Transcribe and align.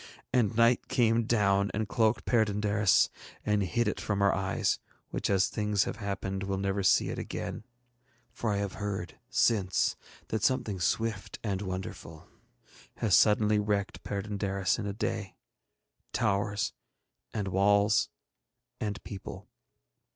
And 0.33 0.55
night 0.55 0.87
came 0.87 1.25
down 1.25 1.69
and 1.75 1.87
cloaked 1.87 2.25
Perd├│ndaris 2.25 3.09
and 3.45 3.61
hid 3.61 3.87
it 3.87 4.01
from 4.01 4.23
our 4.23 4.33
eyes, 4.33 4.79
which 5.11 5.29
as 5.29 5.47
things 5.47 5.83
have 5.83 5.97
happened 5.97 6.41
will 6.41 6.57
never 6.57 6.81
see 6.81 7.09
it 7.09 7.19
again; 7.19 7.65
for 8.31 8.51
I 8.51 8.57
have 8.57 8.73
heard 8.81 9.19
since 9.29 9.95
that 10.29 10.41
something 10.41 10.79
swift 10.79 11.37
and 11.43 11.61
wonderful 11.61 12.27
has 12.97 13.15
suddenly 13.15 13.59
wrecked 13.59 14.03
Perd├│ndaris 14.03 14.79
in 14.79 14.87
a 14.87 14.93
day 14.93 15.35
towers, 16.13 16.73
and 17.31 17.49
walls, 17.49 18.09
and 18.79 19.03
people. 19.03 19.49